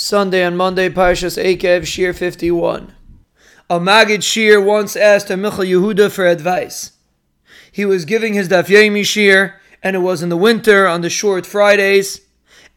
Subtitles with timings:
[0.00, 2.94] Sunday and Monday, Parshas Ekev, Shiur 51.
[3.68, 6.92] A Magid Shiur once asked a Michel Yehuda for advice.
[7.72, 11.10] He was giving his Daf Yomi Shiur, and it was in the winter on the
[11.10, 12.20] short Fridays.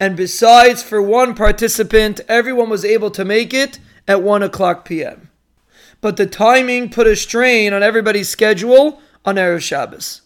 [0.00, 3.78] And besides, for one participant, everyone was able to make it
[4.08, 5.30] at 1 o'clock p.m.
[6.00, 10.22] But the timing put a strain on everybody's schedule on Erev Shabbos.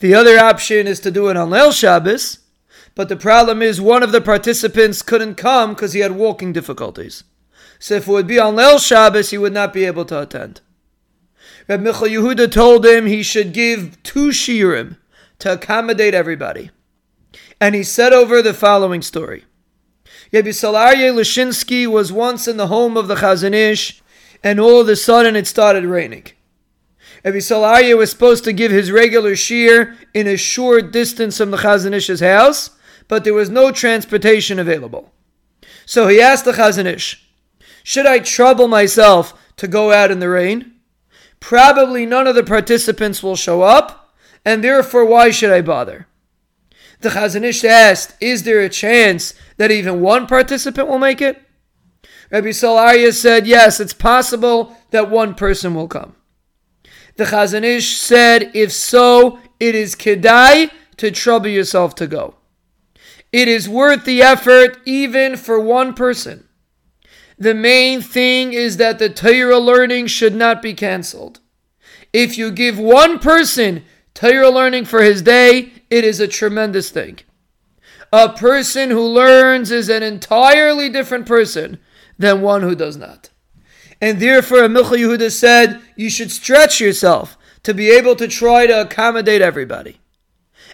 [0.00, 2.40] The other option is to do it on Leil Shabbos,
[2.94, 7.24] but the problem is one of the participants couldn't come because he had walking difficulties.
[7.78, 10.60] So if it would be on Leil Shabbos, he would not be able to attend.
[11.68, 14.98] Reb Michel Yehuda told him he should give two shiurim
[15.38, 16.70] to accommodate everybody.
[17.60, 19.44] And he said over the following story.
[20.32, 24.02] Rabbi Salarye Lashinsky was once in the home of the Chazon Ish,
[24.42, 26.24] and all of a sudden it started raining.
[27.24, 31.56] Rabbi Salarye was supposed to give his regular shiur in a short distance from the
[31.58, 32.70] Chazon Ish's house,
[33.08, 35.12] but there was no transportation available.
[35.86, 37.28] So he asked the Chazon Ish,
[37.82, 40.72] Should I trouble myself to go out in the rain?
[41.40, 44.14] Probably none of the participants will show up,
[44.44, 46.06] and therefore why should I bother?
[47.00, 51.40] The Chazon Ish asked, Is there a chance that even one participant will make it?
[52.30, 56.16] Rabbi Salarya said, Yes, it's possible that one person will come.
[57.16, 62.36] The Chazon Ish said, If so, it is kedai to trouble yourself to go.
[63.34, 66.46] It is worth the effort even for one person.
[67.36, 71.40] The main thing is that the Torah learning should not be canceled.
[72.12, 77.18] If you give one person Torah learning for his day, it is a tremendous thing.
[78.12, 81.80] A person who learns is an entirely different person
[82.16, 83.30] than one who does not.
[84.00, 88.82] And therefore, Michel Yehuda said, you should stretch yourself to be able to try to
[88.82, 89.98] accommodate everybody.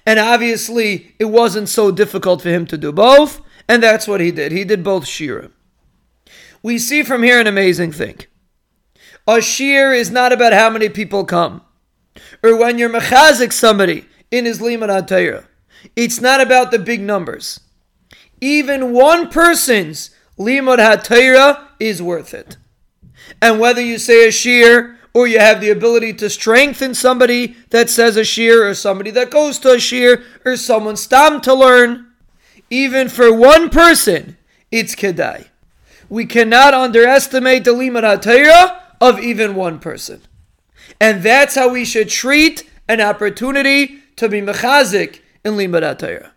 [0.06, 4.30] And obviously, it wasn't so difficult for him to do both, and that's what he
[4.30, 4.52] did.
[4.52, 5.50] He did both shira.
[6.62, 8.18] We see from here an amazing thing.
[9.26, 11.62] A shiur is not about how many people come,
[12.42, 15.46] or when you're mechazik somebody in his limud Torah.
[15.96, 17.60] It's not about the big numbers.
[18.40, 22.56] Even one person's limud HaTorah is worth it.
[23.40, 27.90] And whether you say a shiur or you have the ability to strengthen somebody that
[27.90, 32.06] says a shiur, or somebody that goes to a shiur, or someone stam to learn.
[32.70, 34.36] Even for one person,
[34.70, 35.48] it's kedai.
[36.08, 40.22] We cannot underestimate the limud of even one person.
[41.00, 46.30] And that's how we should treat an opportunity to be mechazik in limud.